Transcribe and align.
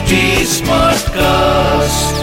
HD 0.00 0.18
Smartcast. 0.48 2.20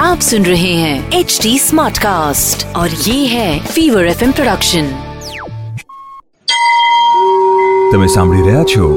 आप 0.00 0.20
सुन 0.20 0.44
रहे 0.44 0.72
हैं 0.74 0.96
एच 1.12 1.38
डी 1.42 1.52
स्मार्ट 1.58 1.98
कास्ट 1.98 2.64
और 2.76 2.96
ये 3.02 3.14
है 3.26 3.50
फीवर 3.66 4.08
एफ 4.08 4.24
प्रोडक्शन 4.32 4.88
તમે 7.92 8.08
સાંભળી 8.08 8.42
રહ્યા 8.42 8.64
છો 8.66 8.90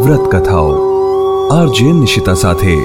વ્રત 0.00 0.28
કથાઓ 0.34 0.74
આરજે 1.52 1.88
નિશિતા 1.94 2.36
સાથે 2.42 2.76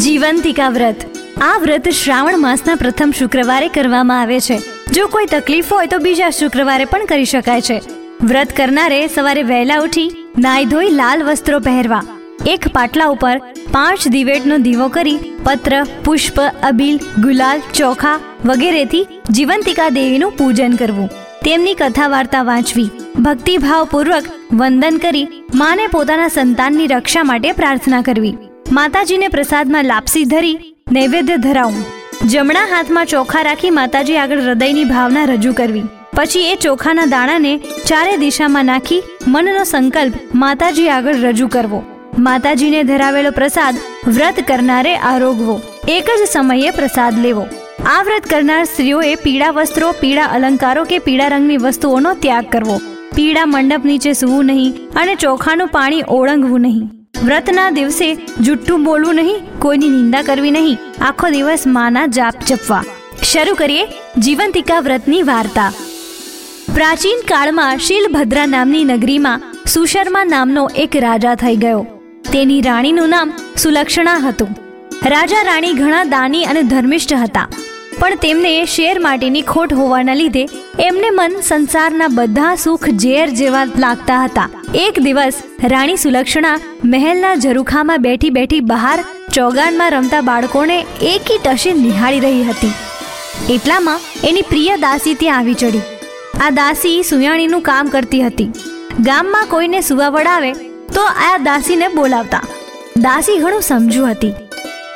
જીવંતિકા 0.00 0.70
વ્રત 0.72 1.08
આ 1.44 1.54
વ્રત 1.60 1.96
શ્રાવણ 1.96 2.42
માસના 2.42 2.78
પ્રથમ 2.78 3.16
શુક્રવારે 3.16 3.72
કરવામાં 3.74 4.22
આવે 4.22 4.38
છે 4.46 4.62
જો 4.92 5.10
કોઈ 5.10 5.28
તકલીફ 5.32 5.74
હોય 5.74 5.90
તો 5.90 6.06
બીજા 6.06 6.36
શુક્રવારે 6.36 6.86
પણ 6.86 7.10
કરી 7.10 7.30
શકાય 7.30 7.66
છે 7.66 7.82
વ્રત 8.24 8.56
કરનારે 8.56 9.04
સવારે 9.10 9.44
વહેલા 9.48 9.84
ઉઠી 9.84 10.08
નાઈ 10.38 10.72
ધોઈ 10.72 10.96
લાલ 10.96 11.28
વસ્ત્રો 11.28 11.68
પહેરવા 11.68 12.08
એક 12.53 12.65
પાટલા 12.73 13.11
ઉપર 13.13 13.35
પાંચ 13.75 14.03
દિવેટનો 14.15 14.57
દીવો 14.65 14.87
કરી 14.87 15.21
પત્ર, 15.45 15.73
પુષ્પ, 16.05 16.37
અબીલ, 16.69 16.97
ગુલાલ, 17.23 17.63
ચોખા 17.73 18.19
વગેરેથી 18.45 19.07
જીવંતિકા 19.31 19.89
દેવીનું 19.89 20.35
પૂજન 20.37 20.75
કરવું. 20.81 21.09
તેમની 21.45 21.73
કથા 21.73 22.07
વાર્તા 22.07 22.43
વાંચવી, 22.43 22.91
ભક્તિભાવપૂર્વક 23.25 24.27
વંદન 24.51 24.97
કરી 24.97 25.25
માને 25.55 25.87
પોતાના 25.87 26.27
સંતાનની 26.27 26.87
રક્ષા 26.87 27.23
માટે 27.23 27.51
પ્રાર્થના 27.51 28.01
કરવી. 28.01 28.35
માતાજીને 28.71 29.27
પ્રસાદમાં 29.27 29.85
લાપસી 29.85 30.25
ધરી 30.25 30.55
નૈવેદ્ય 30.91 31.37
ધરાવવું 31.37 32.29
જમણા 32.29 32.67
હાથમાં 32.73 33.05
ચોખા 33.05 33.43
રાખી 33.49 33.73
માતાજી 33.79 34.17
આગળ 34.17 34.45
હૃદયની 34.47 34.85
ભાવના 34.93 35.25
રજૂ 35.25 35.53
કરવી. 35.53 35.83
પછી 36.15 36.45
એ 36.51 36.55
ચોખાના 36.55 37.05
દાણાને 37.05 37.51
ચારે 37.89 38.15
દિશામાં 38.17 38.65
નાખી 38.65 39.03
મનનો 39.27 39.63
સંકલ્પ 39.63 40.39
માતાજી 40.43 40.89
આગળ 40.89 41.27
રજૂ 41.27 41.47
કરવો. 41.47 41.83
માતાજીને 42.19 42.83
ધરાવેલો 42.83 43.31
પ્રસાદ 43.31 43.75
વ્રત 44.07 44.37
કરનારે 44.47 44.95
આરોગવો 44.95 45.61
એક 45.87 46.09
જ 46.19 46.27
સમયે 46.31 46.69
પ્રસાદ 46.69 47.17
લેવો. 47.19 47.47
આ 47.85 48.03
વ્રત 48.03 48.25
કરનાર 48.29 48.63
સ્ત્રીઓએ 48.63 49.15
પીળા 49.15 49.49
વસ્ત્રો, 49.49 49.91
પીળા 49.91 50.23
અલંકારો 50.23 50.83
કે 50.83 50.99
પીળા 50.99 51.27
રંગની 51.27 51.57
વસ્તુઓનો 51.57 52.13
ત્યાગ 52.13 52.49
કરવો. 52.49 52.81
પીળા 53.15 53.45
મંડપ 53.45 53.85
નીચે 53.85 54.13
સૂવું 54.13 54.45
નહીં 54.45 54.77
અને 54.95 55.15
ચોખાનું 55.15 55.67
પાણી 55.67 56.03
ઓળંગવું 56.07 56.61
નહીં. 56.61 56.91
વ્રતના 57.23 57.69
દિવસે 57.69 58.13
જુઠ્ઠું 58.15 58.83
બોલવું 58.83 59.15
નહીં, 59.15 59.59
કોઈની 59.59 59.89
નિંદા 59.89 60.21
કરવી 60.21 60.51
નહીં. 60.51 60.77
આખો 61.01 61.29
દિવસ 61.29 61.67
માના 61.67 62.05
જાપ 62.07 62.35
જપવા. 62.47 62.83
શરૂ 63.23 63.55
કરીએ 63.55 63.85
જીવંતિકા 64.19 64.79
વ્રતની 64.79 65.23
વાર્તા. 65.23 65.71
પ્રાચીન 66.75 67.19
કાળમાં 67.27 67.77
શીલભદ્રા 67.77 68.45
નામની 68.45 68.83
નગરીમાં 68.83 69.43
સુશર્મા 69.65 70.23
નામનો 70.23 70.69
એક 70.75 70.95
રાજા 70.95 71.35
થઈ 71.35 71.55
ગયો. 71.55 71.94
તેની 72.35 72.63
રાણીનું 72.67 73.13
નામ 73.13 73.29
સુલક્ષણા 73.63 74.19
હતું. 74.23 74.49
રાજા 75.11 75.43
રાણી 75.49 75.75
ઘણા 75.79 76.05
દાની 76.13 76.41
અને 76.51 76.61
ધર્મિષ્ઠ 76.71 77.13
હતા, 77.21 77.45
પણ 77.99 78.21
તેમને 78.23 78.51
શેર 78.73 78.95
માટેની 79.05 79.43
ખોટ 79.51 79.75
હોવાના 79.79 80.17
લીધે 80.21 80.43
એમને 80.87 81.09
મન 81.11 81.35
સંસારના 81.49 82.09
બધા 82.17 82.51
સુખ 82.63 82.87
ઝેર 83.03 83.27
જેવા 83.39 83.63
લાગતા 83.83 84.19
હતા. 84.25 84.47
એક 84.83 84.99
દિવસ 85.05 85.37
રાણી 85.73 86.01
સુલક્ષણા 86.03 86.57
મહેલના 86.93 87.33
ઝરૂખામાં 87.45 88.05
બેઠી 88.07 88.33
બેઠી 88.39 88.63
બહાર 88.73 88.97
ચોગાનમાં 89.37 89.95
રમતા 89.95 90.23
બાળકોને 90.29 90.77
એકી 91.13 91.39
ટશે 91.45 91.73
નિહાળી 91.85 92.23
રહી 92.27 92.45
હતી. 92.49 92.75
એટલામાં 93.55 94.05
એની 94.29 94.47
પ્રિય 94.51 94.77
દાસી 94.85 95.17
ત્યાં 95.23 95.41
આવી 95.41 95.59
ચડી 95.63 95.85
આ 96.43 96.53
દાસી 96.61 96.95
સુયાણીનું 97.11 97.67
કામ 97.71 97.95
કરતી 97.95 98.23
હતી. 98.27 98.51
ગામમાં 99.07 99.51
કોઈને 99.53 99.81
સુવા 99.89 100.13
વડાવે 100.15 100.51
તો 100.95 101.01
આ 101.03 101.37
દાસીને 101.37 101.87
બોલાવતા. 101.87 102.41
દાસી 102.97 103.37
ઘણું 103.37 103.61
સમજુ 103.61 104.05
હતી. 104.05 104.33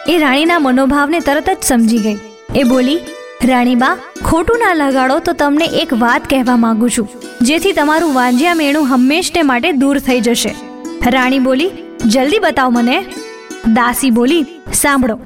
એ 0.08 0.18
રાણીના 0.18 0.60
મનોભાવને 0.60 1.20
તરત 1.20 1.50
જ 1.50 1.58
સમજી 1.64 1.98
ગઈ. 1.98 2.18
એ 2.56 2.64
બોલી, 2.64 3.00
રાણીબા, 3.46 3.98
ખોટું 4.26 4.60
ના 4.60 4.74
લગાડો 4.74 5.20
તો 5.20 5.34
તમને 5.34 5.66
એક 5.66 5.94
વાત 5.94 6.30
કહેવા 6.30 6.58
માંગુ 6.58 6.90
છું. 6.90 7.10
જેથી 7.42 7.72
તમારું 7.72 8.14
વાંજ્યા 8.14 8.54
મેણું 8.54 8.88
હંમેશને 8.88 9.42
માટે 9.42 9.72
દૂર 9.72 10.00
થઈ 10.00 10.20
જશે. 10.20 10.56
રાણી 11.08 11.40
બોલી, 11.40 11.72
જલ્દી 12.06 12.40
બતાવ 12.40 12.70
મને. 12.70 13.00
દાસી 13.68 14.10
બોલી, 14.10 14.46
સાંભળો. 14.74 15.20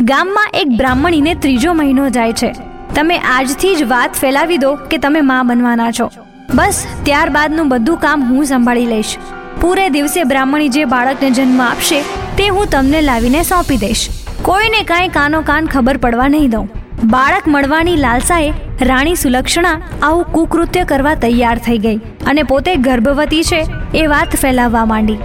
ગામમાં 0.00 0.48
એક 0.54 0.68
બ્રાહ્મણીને 0.68 1.34
ત્રીજો 1.34 1.72
મહિનો 1.72 2.08
જાય 2.08 2.32
છે. 2.32 2.54
તમે 2.94 3.18
આજથી 3.18 3.76
જ 3.76 3.82
વાત 3.82 4.12
ફેલાવી 4.12 4.58
દો 4.58 4.74
કે 4.74 4.98
તમે 4.98 5.20
મા 5.20 5.42
બનવાના 5.42 5.90
છો. 5.90 6.10
બસ, 6.54 6.86
ત્યારબાદનું 7.02 7.68
બધું 7.68 7.96
કામ 7.96 8.24
હું 8.24 8.44
સંભાળી 8.44 8.86
લઈશ. 8.86 9.16
પૂરે 9.62 9.86
દિવસે 9.94 10.20
બ્રાહ્મણી 10.30 10.72
જે 10.74 10.82
બાળકને 10.94 11.30
જન્મ 11.36 11.62
આપશે, 11.66 11.98
તે 12.38 12.48
હું 12.56 12.66
તમને 12.74 13.00
લાવીને 13.06 13.40
સોંપી 13.50 13.78
દઈશ. 13.84 14.02
કોઈને 14.48 14.82
કાંઈ 14.90 15.14
કાનો 15.16 15.40
કાન 15.48 15.70
ખબર 15.72 15.96
પડવા 16.04 16.28
નહીં 16.34 16.52
દઉં. 16.54 16.68
બાળક 17.14 17.48
મળવાની 17.54 17.96
લાલસાએ 18.04 18.52
રાણી 18.90 19.18
સુલક્ષણા 19.22 19.74
આવું 20.08 20.30
કુકૃત્ય 20.36 20.84
કરવા 20.92 21.16
તૈયાર 21.24 21.58
થઈ 21.66 21.80
ગઈ 21.86 21.98
અને 22.32 22.42
પોતે 22.52 22.70
ગર્ભવતી 22.86 23.42
છે 23.50 23.60
એ 24.02 24.06
વાત 24.14 24.38
ફેલાવવા 24.44 24.86
માંડી. 24.92 25.18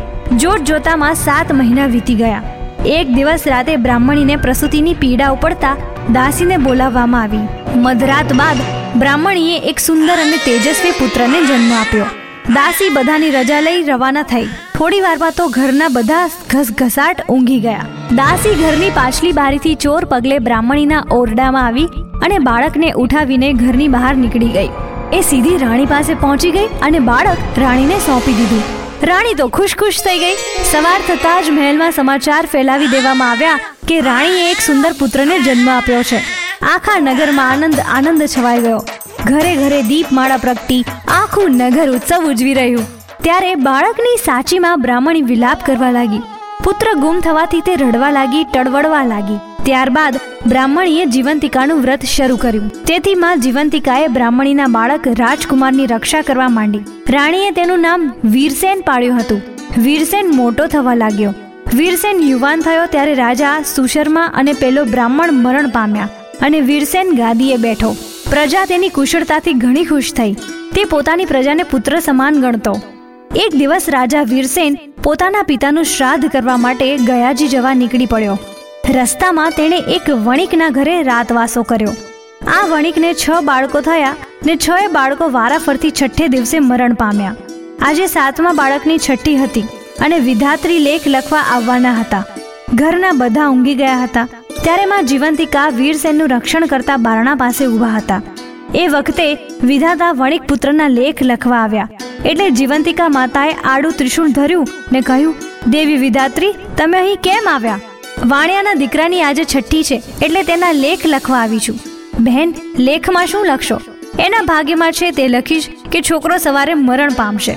જોત 0.43 0.66
જોતામાં 0.72 1.22
સાત 1.25 1.53
મહિના 1.59 1.89
વીતી 1.95 2.17
ગયા. 2.23 2.43
એક 2.97 3.13
દિવસ 3.17 3.45
રાતે 3.53 3.73
બ્રાહ્મણીને 3.85 4.41
પ્રસૂતિની 4.45 4.97
પીડા 5.03 5.31
ઉપડતા 5.38 5.75
દાસીને 6.17 6.57
બોલાવવામાં 6.66 7.23
આવી. 7.27 7.45
મધરાત 7.85 8.35
બાદ 8.41 8.66
બ્રાહ્મણીએ 9.03 9.63
એક 9.73 9.88
સુંદર 9.88 10.19
અને 10.25 10.43
તેજસ્વી 10.49 10.97
પુત્રને 10.99 11.39
જન્મ 11.47 11.72
આપ્યો. 11.79 12.09
દાસી 12.49 12.89
બધાની 12.89 13.31
રજા 13.31 13.59
લઈ 13.59 13.83
રવાના 13.83 14.23
થઈ. 14.23 14.47
થોડી 14.77 15.01
વારમાં 15.01 15.31
તો 15.31 15.47
ઘરના 15.47 15.87
બધા 15.87 16.27
ઘસઘસાટ 16.49 17.29
ઊંઘી 17.29 17.59
ગયા. 17.59 17.85
દાસી 18.15 18.55
ઘરની 18.55 18.89
પાછલી 18.89 19.31
બારીથી 19.31 19.75
ચોર 19.75 20.05
પગલે 20.05 20.39
બ્રાહ્મણીના 20.39 21.03
ઓરડામાં 21.11 21.65
આવી 21.65 21.85
અને 22.21 22.39
બાળકને 22.39 22.91
ઉઠાવીને 22.91 23.53
ઘરની 23.53 23.87
બહાર 23.87 24.15
નીકળી 24.15 24.47
ગઈ. 24.47 24.69
એ 25.13 25.21
સીધી 25.21 25.57
રાણી 25.57 25.85
પાસે 25.85 26.13
પહોંચી 26.13 26.51
ગઈ 26.51 26.65
અને 26.81 26.99
બાળક 26.99 27.37
રાણીને 27.57 27.99
સોંપી 27.99 28.33
દીધું. 28.33 28.63
રાણી 29.03 29.33
તો 29.33 29.47
ખુશ 29.47 29.75
ખુશ 29.75 30.01
થઈ 30.01 30.19
ગઈ. 30.19 30.35
સવાર 30.71 30.99
થતાં 31.07 31.43
જ 31.43 31.49
મહેલમાં 31.49 31.91
સમાચાર 31.91 32.45
ફેલાવી 32.45 32.87
દેવામાં 32.87 33.31
આવ્યા 33.31 33.59
કે 33.87 34.01
રાણીએ 34.01 34.51
એક 34.51 34.57
સુંદર 34.57 34.93
પુત્રને 34.99 35.39
જન્મ 35.39 35.69
આપ્યો 35.69 36.03
છે. 36.03 36.19
આખા 36.61 36.99
નગરમાં 36.99 37.51
આનંદ 37.51 37.79
આનંદ 37.87 38.27
છવાઈ 38.37 38.61
ગયો. 38.61 38.83
ઘરે 39.25 39.55
ઘરે 39.55 39.81
દીપમાળા 39.81 40.37
પ્રગટી 40.37 40.85
આખું 41.33 41.55
નગર 41.57 41.85
ઉત્સવ 41.89 42.25
ઉજવી 42.29 42.53
રહ્યું. 42.53 42.83
ત્યારે 43.23 43.55
બાળકની 43.67 44.17
સાચીમાં 44.25 44.81
બ્રાહ્મણી 44.81 45.21
વિલાપ 45.21 45.63
કરવા 45.66 45.91
લાગી. 45.91 46.21
પુત્ર 46.63 46.89
ગુમ 46.99 47.19
થવાથી 47.19 47.61
તે 47.61 47.75
રડવા 47.75 48.11
લાગી 48.11 48.44
ટળવડવા 48.44 49.05
લાગી. 49.05 49.38
ત્યારબાદ 49.63 50.19
બ્રાહ્મણીએ 50.47 51.05
જીવંતિકાનું 51.05 51.81
વ્રત 51.81 52.05
શરૂ 52.16 52.38
કર્યું. 52.38 52.69
તેથી 52.85 53.16
માં 53.16 53.41
જીવંતિકાએ 53.41 54.07
બ્રાહ્મણીના 54.07 54.69
બાળક 54.77 55.07
રાજકુમારની 55.07 55.88
રક્ષા 55.88 56.22
કરવા 56.22 56.49
માંડી. 56.49 56.83
રાણીએ 57.09 57.51
તેનું 57.51 57.79
નામ 57.79 58.07
વીરસેન 58.38 58.88
પાડ્યું 58.88 59.19
હતું. 59.19 59.41
વીરસેન 59.77 60.33
મોટો 60.35 60.67
થવા 60.67 60.97
લાગ્યો. 61.03 61.35
વીરસેન 61.73 62.25
યુવાન 62.29 62.61
થયો 62.61 62.85
ત્યારે 62.85 63.13
રાજા 63.25 63.59
સુશર્મા 63.75 64.31
અને 64.41 64.53
પેલો 64.53 64.89
બ્રાહ્મણ 64.95 65.39
મરણ 65.43 65.69
પામ્યા 65.69 66.09
અને 66.41 66.59
વીરસેન 66.72 67.16
ગાદીએ 67.22 67.57
બેઠો. 67.57 67.95
પ્રજા 68.31 68.66
તેની 68.66 68.97
કુશળતાથી 68.97 69.61
ઘણી 69.63 69.85
ખુશ 69.85 70.13
થઈ. 70.13 70.35
તે 70.75 70.84
પોતાની 70.84 71.25
પ્રજાને 71.25 71.63
પુત્ર 71.63 72.00
સમાન 72.00 72.38
ગણતો. 72.41 72.72
એક 73.35 73.56
દિવસ 73.56 73.89
રાજા 73.89 74.22
વીરસેન 74.22 74.78
પોતાના 75.03 75.44
પિતાનું 75.44 75.84
શ્રાદ્ધ 75.84 76.25
કરવા 76.28 76.57
માટે 76.57 76.97
ગયાજી 76.97 77.47
જવા 77.47 77.73
નીકળી 77.73 78.06
પડ્યો. 78.06 78.38
રસ્તામાં 78.94 79.51
તેણે 79.51 79.78
એક 79.78 80.09
વણિકના 80.09 80.69
ઘરે 80.69 81.03
રાતવાસો 81.03 81.63
કર્યો. 81.63 81.94
આ 82.47 82.67
વણિકને 82.67 83.13
છ 83.13 83.29
બાળકો 83.44 83.81
થયા 83.81 84.16
ને 84.45 84.56
છ 84.56 84.69
બાળકો 84.91 85.31
વારાફરતી 85.31 85.91
છઠ્ઠે 85.91 86.28
દિવસે 86.28 86.59
મરણ 86.59 86.94
પામ્યા. 86.94 87.35
આજે 87.81 88.07
સાતમા 88.07 88.53
બાળકની 88.53 88.97
છઠ્ઠી 88.97 89.35
હતી 89.35 89.61
અને 90.01 90.19
વિધાત્રી 90.19 90.79
લેખ 90.79 91.02
લખવા 91.08 91.40
આવવાના 91.40 91.93
હતા. 91.93 92.23
ઘરના 92.73 93.11
બધા 93.11 93.47
ઊંઘી 93.47 93.75
ગયા 93.75 94.03
હતા. 94.03 94.28
ત્યારે 94.64 94.85
માં 94.85 95.05
જીવંતિકા 95.05 95.70
વીરસેનનું 95.70 96.29
રક્ષણ 96.29 96.66
કરતા 96.66 96.97
બારણા 96.97 97.35
પાસે 97.35 97.66
ઊભા 97.66 97.87
હતા. 97.87 98.22
એ 98.81 98.87
વખતે 98.87 99.25
વિધાતા 99.63 100.11
વણિક 100.11 100.43
પુત્રના 100.43 100.87
લેખ 100.87 101.21
લખવા 101.21 101.61
આવ્યા. 101.63 101.89
એટલે 102.25 102.49
જીવંતિકા 102.49 103.09
માતાએ 103.09 103.55
આડું 103.63 103.97
ત્રિશુળ 104.01 104.29
ધર્યું 104.29 104.67
ને 104.91 105.01
કહ્યું, 105.01 105.35
દેવી 105.69 105.97
વિધાત્રી, 105.97 106.53
તમે 106.77 106.97
અહીં 106.97 107.17
કેમ 107.17 107.47
આવ્યા? 107.47 107.79
વાણિયાના 108.25 108.73
દીકરાની 108.73 109.21
આજે 109.21 109.43
છઠ્ઠી 109.43 109.83
છે, 109.83 110.01
એટલે 110.25 110.43
તેના 110.43 110.71
લેખ 110.71 111.05
લખવા 111.05 111.41
આવી 111.41 111.59
છું. 111.59 111.79
બહેન, 112.19 112.55
લેખમાં 112.79 113.27
શું 113.27 113.45
લખશો? 113.45 113.77
એના 114.19 114.41
ભાગ્યમાં 114.41 114.91
છે 114.91 115.11
તે 115.11 115.27
લખીશ 115.27 115.69
કે 115.91 116.01
છોકરો 116.01 116.37
સવારે 116.37 116.73
મરણ 116.73 117.13
પામશે. 117.13 117.55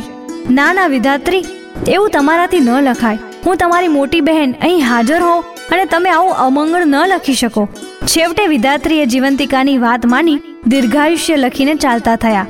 ના 0.51 0.73
ના, 0.73 0.87
વિધાત્રી, 0.87 1.45
એવું 1.89 2.11
તમારાથી 2.11 2.61
ન 2.61 2.71
લખાય. 2.81 3.19
હું 3.47 3.57
તમારી 3.57 3.89
મોટી 3.89 4.21
બહેન 4.21 4.55
અહીં 4.61 4.81
હાજર 4.91 5.21
હોઉં 5.21 5.45
અને 5.75 5.85
તમે 5.85 6.11
આવું 6.11 6.35
અમંગળ 6.47 6.85
ન 6.85 6.97
લખી 7.13 7.35
શકો. 7.35 7.69
છેવટે 8.07 8.47
વિધાત્રીએ 8.47 9.07
જીવંતિકાની 9.07 9.79
વાત 9.79 10.07
માની 10.07 10.39
દીર્ઘાયુષ્ય 10.67 11.37
લખીને 11.37 11.75
ચાલતા 11.75 12.17
થયા. 12.17 12.47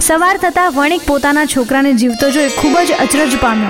સવાર 0.00 0.36
થતાં 0.36 0.72
વણિક 0.72 1.00
પોતાના 1.06 1.44
છોકરાને 1.44 1.92
જીવતો 1.92 2.30
જોઈ 2.30 2.48
ખૂબ 2.48 2.78
જ 2.78 2.92
અચરજ 2.92 3.36
પામ્યો. 3.40 3.68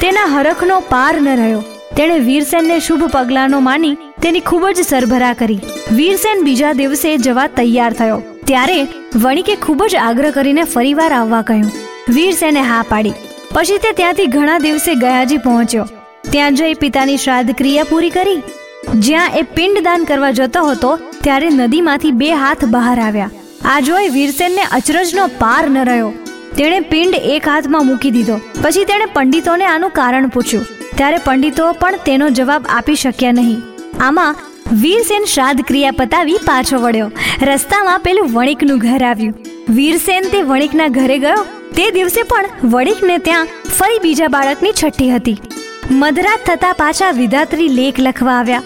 તેના 0.00 0.24
હરખનો 0.24 0.80
પાર 0.80 1.20
ન 1.20 1.28
રહ્યો. 1.28 1.60
તેણે 1.96 2.18
વીરસેનને 2.18 2.78
શુભ 2.80 3.04
પગલાંનો 3.04 3.60
માની 3.60 3.94
તેની 4.22 4.40
ખૂબ 4.40 4.68
જ 4.68 4.80
સરભરા 4.80 5.34
કરી. 5.34 5.60
વીરસેન 5.92 6.44
બીજા 6.44 6.72
દિવસે 6.72 7.16
જવા 7.16 7.46
તૈયાર 7.46 7.92
થયો. 7.92 8.22
ત્યારે 8.44 8.86
વણિકે 9.16 9.56
ખૂબ 9.56 9.86
જ 9.86 9.96
આગ્રહ 9.96 10.30
કરીને 10.30 10.64
ફરીવાર 10.64 11.12
આવવા 11.12 11.42
કહ્યું. 11.42 11.72
વીરસેને 12.08 12.60
હા 12.60 12.84
પાડી. 12.88 13.12
પછી 13.54 13.78
તે 13.78 13.92
ત્યાંથી 13.92 14.26
ઘણા 14.26 14.58
દિવસે 14.58 14.94
ગયાજી 14.94 15.36
પહોંચ્યો. 15.36 15.88
ત્યાં 16.30 16.54
જઈ 16.54 16.74
પિતાની 16.74 17.16
શ્રાદ્ધ 17.16 17.50
ક્રિયા 17.50 17.84
પૂરી 17.84 18.10
કરી. 18.10 18.42
જ્યાં 18.94 19.30
એ 19.30 19.42
પિંડદાન 19.42 20.04
કરવા 20.04 20.30
જતો 20.30 20.64
હતો 20.64 20.98
ત્યારે 21.26 21.50
નદીમાંથી 21.50 22.10
બે 22.10 22.32
હાથ 22.32 22.64
બહાર 22.64 23.00
આવ્યા. 23.00 23.30
આ 23.64 23.80
જોઈ 23.80 24.08
વીરસેનને 24.08 24.62
અચરજનો 24.62 25.26
પાર 25.26 25.70
ન 25.70 25.78
રહ્યો. 25.78 26.10
તેણે 26.56 26.80
પિંડ 26.80 27.14
એક 27.14 27.48
હાથમાં 27.48 27.86
મૂકી 27.86 28.10
દીધો. 28.10 28.40
પછી 28.62 28.84
તેણે 28.84 29.04
પંડિતોને 29.06 29.64
આનું 29.64 29.90
કારણ 29.90 30.28
પૂછ્યું. 30.28 30.66
ત્યારે 30.96 31.18
પંડિતો 31.18 31.72
પણ 31.72 31.96
તેનો 31.96 32.28
જવાબ 32.30 32.66
આપી 32.68 32.94
શક્યા 32.94 33.32
નહીં. 33.32 33.62
આમાં 34.00 34.36
વીરસેન 34.72 35.24
શ્રાદ્ધ 35.24 35.60
ક્રિયા 35.60 35.90
પતાવી 35.90 36.34
પાછો 36.34 36.78
વળ્યો. 36.78 37.10
રસ્તામાં 37.42 38.00
પેલું 38.00 38.32
વણિકનું 38.32 38.78
ઘર 38.78 39.04
આવ્યું. 39.04 39.34
વીરસેન 39.68 40.22
તે 40.32 40.42
વણિકના 40.42 40.88
ઘરે 40.88 41.18
ગયો. 41.18 41.44
તે 41.76 41.90
દિવસે 41.90 42.22
પણ 42.22 42.44
વણિકને 42.64 43.18
ત્યાં 43.18 43.46
ફરી 43.78 43.98
બીજા 43.98 44.28
બાળકની 44.28 44.72
છઠ્ઠી 44.84 45.10
હતી. 45.10 45.40
મધરાત 45.90 46.40
થતા 46.46 46.72
પાછા 46.72 47.10
વિધાત્રી 47.10 47.68
લેખ 47.68 47.94
લખવા 48.00 48.32
આવ્યા. 48.32 48.62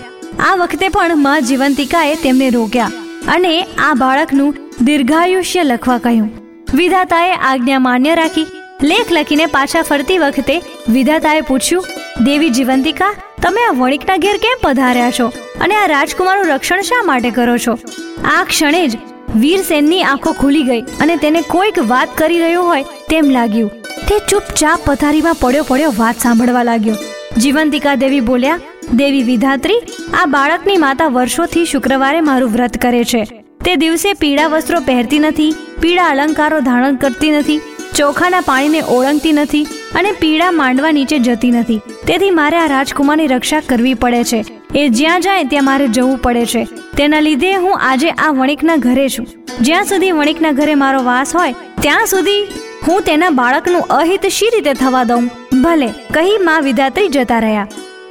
આ 0.49 0.57
વખતે 0.57 0.89
પણ 0.89 1.19
મા 1.19 1.41
જીવંતિકાએ 1.41 2.15
તેમને 2.23 2.51
રોક્યા 2.51 2.91
અને 3.29 3.53
આ 3.87 3.95
બાળકનું 3.95 4.57
દીર્ઘાયુષ્ય 4.85 5.65
લખવા 5.65 5.99
કહ્યું. 5.99 6.31
વિધાતાએ 6.75 7.35
આજ્ઞા 7.49 7.79
માન્ય 7.79 8.15
રાખી 8.15 8.47
લેખ 8.83 9.13
લખીને 9.13 9.47
પાછા 9.47 9.83
ફરતી 9.83 10.19
વખતે 10.19 10.57
વિધાતાએ 10.89 11.41
પૂછ્યું, 11.41 11.85
દેવી 12.25 12.51
જીવંતિકા, 12.51 13.11
તમે 13.43 13.67
આ 13.67 13.75
વણિકના 13.75 14.17
ઘેર 14.17 14.37
કેમ 14.37 14.63
પધાર્યા 14.63 15.11
છો 15.11 15.27
અને 15.61 15.77
આ 15.77 15.87
રાજકુમારનું 15.87 16.51
રક્ષણ 16.55 16.83
શા 16.83 17.03
માટે 17.03 17.31
કરો 17.31 17.59
છો? 17.59 17.79
આ 18.25 18.45
ક્ષણે 18.45 18.83
જ 18.89 18.99
વીરસેનની 19.37 20.03
આંખો 20.05 20.33
ખુલી 20.33 20.63
ગઈ 20.63 20.81
અને 21.01 21.17
તેને 21.17 21.41
કોઈક 21.49 21.85
વાત 21.89 22.17
કરી 22.19 22.41
રહ્યો 22.41 22.63
હોય 22.63 22.85
તેમ 23.11 23.31
લાગ્યું. 23.31 23.71
તે 24.09 24.19
ચૂપચાપ 24.31 24.81
પથારીમાં 24.85 25.41
પડ્યો 25.41 25.65
પડ્યો 25.69 25.95
વાત 25.99 26.19
સાંભળવા 26.19 26.63
લાગ્યો. 26.63 26.99
જીવંતિકા 27.39 27.95
દેવી 27.95 28.21
બોલ્યા 28.21 28.61
દેવી 28.95 29.23
વિધાત્રી 29.23 29.81
આ 30.23 30.27
બાળકની 30.27 30.77
માતા 30.77 31.07
વર્ષોથી 31.07 31.65
શુક્રવારે 31.65 32.21
મારું 32.21 32.51
વ્રત 32.51 32.77
કરે 32.77 33.05
છે. 33.05 33.25
તે 33.65 33.77
દિવસે 33.77 34.13
પીળા 34.13 34.47
વસ્ત્રો 34.47 34.81
પહેરતી 34.81 35.19
નથી, 35.19 35.55
પીળા 35.81 36.07
અલંકારો 36.07 36.61
ધારણ 36.61 36.97
કરતી 36.97 37.31
નથી, 37.31 37.61
ચોખાના 37.97 38.41
પાણીને 38.41 38.83
ઓળંગતી 38.89 39.33
નથી 39.33 39.67
અને 39.95 40.13
પીળા 40.13 40.51
માંડવા 40.51 40.93
નીચે 40.93 41.19
જતી 41.19 41.51
નથી. 41.51 41.81
તેથી 42.07 42.31
મારે 42.31 42.57
આ 42.57 42.67
રાજકુમારની 42.67 43.27
રક્ષા 43.27 43.61
કરવી 43.61 43.95
પડે 43.95 44.25
છે. 44.25 44.45
એ 44.75 44.89
જ્યાં 44.89 45.21
જાય 45.21 45.45
ત્યાં 45.45 45.65
મારે 45.65 45.89
જવું 45.89 46.19
પડે 46.19 46.47
છે. 46.47 46.65
તેના 46.97 47.21
લીધે 47.21 47.53
હું 47.55 47.79
આજે 47.81 48.11
આ 48.11 48.31
વણિકના 48.31 48.77
ઘરે 48.77 49.09
છું. 49.09 49.27
જ્યાં 49.61 49.85
સુધી 49.85 50.11
વણિકના 50.11 50.53
ઘરે 50.53 50.75
મારો 50.75 51.03
વાસ 51.03 51.37
હોય, 51.37 51.55
ત્યાં 51.81 52.07
સુધી 52.07 52.41
હું 52.89 53.03
તેના 53.03 53.31
બાળકનું 53.31 53.83
અહિત 53.83 54.27
શી 54.27 54.51
રીતે 54.55 54.75
થવા 54.75 55.05
દઉં? 55.05 55.31
ભલે, 55.63 55.89
કહી 56.15 56.37
મા 56.41 56.59
વિધાત્રી 56.61 57.09
જતા 57.09 57.39
રહ્યા. 57.39 57.69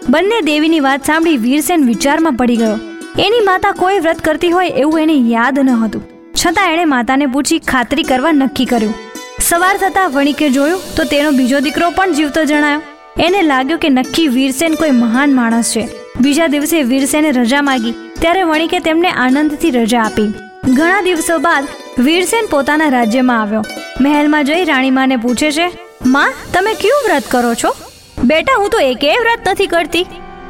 બંને 0.10 0.42
દેવીની 0.42 0.80
વાત 0.80 1.06
સાંભળી 1.06 1.38
વીરસેન 1.38 1.84
વિચારમાં 1.84 2.34
પડી 2.34 2.56
ગયો. 2.56 2.80
એની 3.20 3.42
માતા 3.46 3.72
કોઈ 3.72 4.00
વ્રત 4.00 4.22
કરતી 4.22 4.50
હોય 4.50 4.70
એવું 4.70 5.00
એને 5.00 5.14
યાદ 5.14 5.60
ન 5.60 5.70
હતું. 5.70 6.04
છતાં 6.36 6.74
એણે 6.74 6.86
માતાને 6.86 7.26
પૂછી 7.26 7.60
ખાતરી 7.60 8.04
કરવા 8.04 8.32
નક્કી 8.32 8.66
કર્યું. 8.66 8.94
સવાર 9.42 9.78
થતાં 9.78 10.12
વણિકે 10.12 10.50
જોયું 10.50 10.82
તો 10.96 11.04
તેનો 11.04 11.32
બીજો 11.32 11.60
દીકરો 11.60 11.90
પણ 11.90 12.14
જીવતો 12.14 12.46
જણાયો. 12.46 12.82
એને 13.20 13.42
લાગ્યું 13.42 13.80
કે 13.80 13.90
નક્કી 13.90 14.28
વીરસેન 14.28 14.74
કોઈ 14.74 14.92
મહાન 14.92 15.36
માણસ 15.36 15.72
છે. 15.72 15.90
બીજા 16.22 16.48
દિવસે 16.48 16.82
વીરસેને 16.82 17.32
રજા 17.32 17.62
માગી. 17.62 17.94
ત્યારે 18.20 18.44
વણિકે 18.44 18.80
તેમને 18.80 19.10
આનંદથી 19.10 19.72
રજા 19.72 20.02
આપી. 20.02 20.34
ઘણા 20.74 21.02
દિવસો 21.02 21.40
બાદ 21.40 21.64
વીરસેન 22.00 22.46
પોતાના 22.52 22.90
રાજ્યમાં 22.90 23.42
આવ્યો. 23.42 23.64
મહેલમાં 24.02 24.46
જઈ 24.46 24.66
રાણીમાને 24.66 25.16
પૂછે 25.16 25.52
છે, 25.52 25.72
માં, 26.06 26.34
તમે 26.54 26.74
કયું 26.74 27.10
વ્રત 27.10 27.24
કરો 27.32 27.54
છો? 27.54 27.89
બેટા, 28.24 28.56
હું 28.58 28.70
તો 28.70 28.80
એકે 28.80 29.12
વ્રત 29.12 29.50
નથી 29.50 29.68
કરતી. 29.68 30.06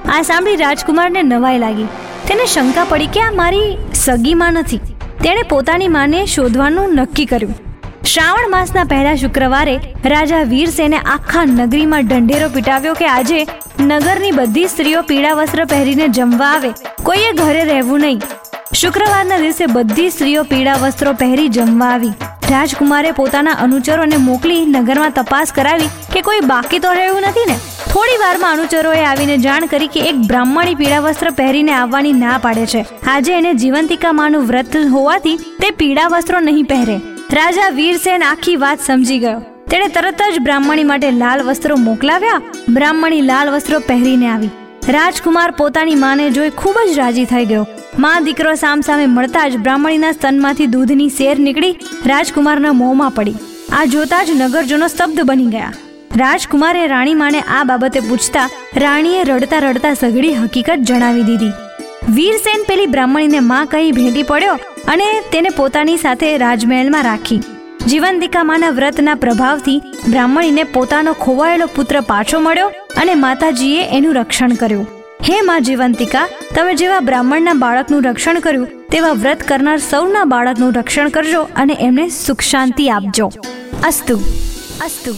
આ 0.09 0.21
સાંભળી 0.21 0.55
રાજકુમારને 0.55 1.23
નવાઈ 1.23 1.57
લાગી. 1.57 1.83
તેને 2.27 2.45
શંકા 2.45 2.83
પડી 2.83 3.07
કે 3.07 3.21
આ 3.21 3.31
મારી 3.31 3.77
સગીમાં 3.93 4.53
નથી. 4.53 4.77
તેણે 5.23 5.43
પોતાની 5.43 5.87
માને 5.87 6.25
શોધવાનું 6.25 6.95
નક્કી 6.95 7.25
કર્યું. 7.25 7.55
શ્રાવણ 8.05 8.49
માસના 8.49 8.83
પહેલા 8.83 9.15
શુક્રવારે 9.15 9.79
રાજા 10.05 10.43
વીરસેને 10.43 10.97
આખા 10.97 11.45
નગરીમાં 11.45 12.07
ઢંઢેરો 12.07 12.49
પીટાવ્યો 12.49 12.93
કે 12.93 13.07
આજે 13.07 13.47
નગરની 13.79 14.31
બધી 14.31 14.67
સ્ત્રીઓ 14.67 15.01
પીળા 15.01 15.33
વસ્ત્ર 15.33 15.65
પહેરીને 15.65 16.07
જમવા 16.07 16.45
આવે. 16.45 16.69
કોઈએ 17.03 17.31
ઘરે 17.31 17.63
રહેવું 17.63 17.99
નહીં. 17.99 18.21
શુક્રવારના 18.73 19.37
દિવસે 19.37 19.65
બધી 19.65 20.09
સ્ત્રીઓ 20.09 20.43
પીળા 20.43 20.73
વસ્ત્રો 20.73 21.13
પહેરી 21.13 21.47
જમવા 21.47 21.87
આવી. 21.87 22.09
રાજકુમારે 22.51 23.11
પોતાના 23.11 23.51
અનુચરોને 23.51 24.17
મોકલી 24.17 24.65
નગરમાં 24.65 25.11
તપાસ 25.11 25.51
કરાવી 25.51 25.89
કે 26.13 26.21
કોઈ 26.21 26.39
બાકી 26.39 26.79
તો 26.79 26.93
રહ્યું 26.93 27.21
નથી 27.21 27.45
ને? 27.47 27.57
થોડી 27.93 28.17
વારમાં 28.17 28.53
અનુચરોએ 28.53 29.05
આવીને 29.05 29.37
જાણ 29.37 29.65
કરી 29.65 29.87
કે 29.87 29.99
એક 29.99 30.15
બ્રાહ્મણી 30.15 30.75
પીળા 30.75 30.99
વસ્ત્ર 30.99 31.29
પહેરીને 31.29 31.73
આવવાની 31.73 32.13
ના 32.13 32.37
પાડે 32.37 32.65
છે. 32.65 32.85
આજે 33.07 33.33
એને 33.33 33.53
જીવંતિકા 33.53 34.11
માનું 34.11 34.47
વ્રત 34.47 34.77
હોવાથી 34.91 35.37
તે 35.37 35.71
પીળા 35.71 36.07
વસ્ત્રો 36.07 36.39
નહીં 36.39 36.65
પહેરે. 36.65 36.97
રાજા 37.33 37.69
વીરસેન 37.69 38.23
આખી 38.23 38.55
વાત 38.55 38.79
સમજી 38.79 39.19
ગયો. 39.19 39.39
તેણે 39.39 39.87
તરત 39.87 40.21
જ 40.35 40.39
બ્રાહ્મણી 40.39 40.83
માટે 40.83 41.11
લાલ 41.11 41.43
વસ્ત્રો 41.43 41.75
મોકલાવ્યા. 41.75 42.41
બ્રાહ્મણી 42.69 43.21
લાલ 43.21 43.49
વસ્ત્રો 43.49 43.79
પહેરીને 43.79 44.27
આવી. 44.27 44.49
રાજકુમાર 44.89 45.51
પોતાની 45.51 45.95
માને 45.95 46.29
જોઈ 46.29 46.49
ખૂબ 46.49 46.75
જ 46.93 46.97
રાજી 46.97 47.25
થઈ 47.25 47.45
ગયો. 47.45 47.67
માં 48.03 48.25
દીકરો 48.27 48.51
સામ 48.61 48.81
સામે 48.87 49.05
મળતા 49.13 49.45
જ 49.53 49.59
બ્રાહ્મણીના 49.63 50.15
સ્તનમાંથી 50.17 50.67
દૂધની 50.73 51.07
શેર 51.15 51.35
નીકળી 51.45 51.71
રાજકુમારના 52.11 52.73
મોંમાં 52.81 53.15
પડી. 53.17 53.39
આ 53.77 53.85
જોતા 53.93 54.19
જ 54.27 54.35
નગરજનો 54.41 54.87
સ્તબ્ધ 54.93 55.25
બની 55.29 55.47
ગયા. 55.55 55.71
રાજકુમારે 56.21 56.83
રાણી 56.91 57.17
માને 57.21 57.39
આ 57.57 57.63
બાબતે 57.71 57.99
પૂછતા 58.09 58.45
રાણીએ 58.83 59.23
રડતા 59.29 59.63
રડતા 59.65 59.95
સઘળી 60.01 60.35
હકીકત 60.41 60.85
જણાવી 60.89 61.25
દીધી. 61.29 61.53
વીરસેન 62.17 62.63
પેલી 62.69 62.91
બ્રાહ્મણીને 62.93 63.47
માં 63.49 63.71
કહી 63.73 63.89
ભેટી 63.97 64.27
પડ્યો 64.31 64.55
અને 64.93 65.07
તેને 65.33 65.49
પોતાની 65.59 65.97
સાથે 66.05 66.29
રાજમહેલમાં 66.45 67.07
રાખી. 67.09 67.41
જીવંતિકા 67.89 68.45
માના 68.51 68.71
વ્રતના 68.79 69.17
પ્રભાવથી 69.25 69.81
બ્રાહ્મણીને 70.13 70.63
પોતાનો 70.77 71.17
ખોવાયેલો 71.25 71.67
પુત્ર 71.75 72.01
પાછો 72.13 72.41
મળ્યો 72.47 72.71
અને 73.03 73.13
માતાજીએ 73.25 73.83
એનું 73.99 74.17
રક્ષણ 74.21 74.57
કર્યું. 74.63 74.87
હે 75.21 75.41
માં 75.41 75.63
જીવંતિકા, 75.63 76.27
તમે 76.55 76.75
જેવા 76.75 76.99
બ્રાહ્મણના 76.99 77.53
બાળકનું 77.53 78.03
રક્ષણ 78.03 78.39
કર્યું, 78.39 78.67
તેવા 78.91 79.11
વ્રત 79.11 79.43
કરનાર 79.47 79.77
સૌના 79.77 80.23
બાળકનું 80.23 80.73
રક્ષણ 80.73 81.09
કરજો 81.09 81.41
અને 81.55 81.77
એમને 81.79 82.09
સુખ 82.09 82.41
શાંતિ 82.41 82.89
આપજો. 82.89 83.31
અસ્તુ. 83.83 84.17
અસ્તુ. 84.85 85.15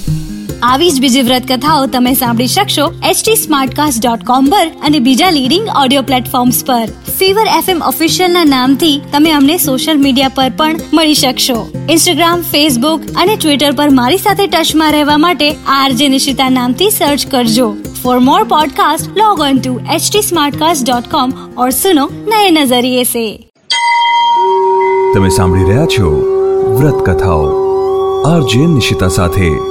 આવી 0.63 0.91
જ 0.91 1.01
બીજી 1.01 1.21
વ્રત 1.21 1.43
કથાઓ 1.51 1.85
તમે 1.85 2.13
સાંભળી 2.13 2.47
શકશો 2.47 2.93
એચટી 3.09 3.35
સ્માર્ટકાસ્ટ 3.35 4.07
ડોટ 4.07 4.23
કોમ 4.23 4.45
પર 4.45 4.67
અને 4.67 4.99
બીજા 4.99 5.29
લીડિંગ 5.29 5.67
ઓડિયો 5.83 6.01
પ્લેટફોર્મ્સ 6.01 6.65
પર. 6.65 6.83
ફીવર 7.21 7.47
એફએમ 7.57 7.83
ઓફિશિયલના 7.87 8.43
નામથી 8.43 9.01
તમે 9.11 9.31
અમને 9.31 9.57
સોશિયલ 9.57 10.01
મીડિયા 10.01 10.29
પર 10.29 10.51
પણ 10.57 10.75
મળી 10.93 11.13
શકશો. 11.13 11.71
ઇન્સ્ટાગ્રામ, 11.89 12.41
ફેસબુક 12.41 13.01
અને 13.15 13.35
ટ્વિટર 13.35 13.75
પર 13.75 13.89
મારી 13.89 14.17
સાથે 14.17 14.47
ટચમાં 14.47 14.91
રહેવા 14.91 15.17
માટે 15.17 15.51
આરજે 15.67 16.07
નિશિતા 16.07 16.49
નામથી 16.49 16.89
સર્ચ 16.89 17.27
કરજો. 17.27 17.75
For 18.03 18.19
more 18.19 18.43
podcast 18.43 19.17
log 19.17 19.39
on 19.39 19.57
to 19.57 19.79
HT 19.93 20.21
Smartcast 20.21 20.89
dot 20.89 21.11
com 21.11 21.31
ઓર 21.57 21.69
સુનો 21.69 22.09
નયે 22.27 22.49
નજરિયે 22.49 23.03
સે. 23.03 23.49
તમે 25.13 25.29
સાંભળી 25.29 25.63
રહ્યા 25.63 25.85
છો 25.85 26.09
વ્રત 26.81 27.09
કથાઓ. 27.09 27.45
આરજે 28.21 28.65
નિશિતા 28.65 29.07
સાથે 29.07 29.70